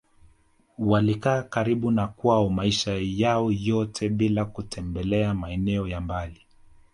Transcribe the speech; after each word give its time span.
Walikaa 0.77 1.43
karibu 1.43 1.91
na 1.91 2.07
kwao 2.07 2.49
maisha 2.49 2.97
yao 3.03 3.51
yote 3.51 4.09
bila 4.09 4.45
kutembelea 4.45 5.33
maeneo 5.33 5.87
ya 5.87 6.01
mbali 6.01 6.41